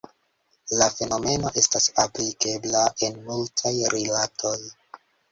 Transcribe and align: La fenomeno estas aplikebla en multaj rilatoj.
La 0.77 0.85
fenomeno 0.93 1.49
estas 1.61 1.83
aplikebla 2.03 2.81
en 3.07 3.19
multaj 3.27 3.75
rilatoj. 3.97 4.55